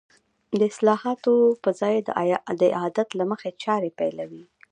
د 0.59 0.61
اصلاحاتو 0.71 1.33
په 1.63 1.69
ځای 1.79 1.95
د 2.61 2.63
عادت 2.79 3.09
له 3.19 3.23
مخې 3.31 3.49
چارې 3.63 3.89
پيلوي. 3.99 4.43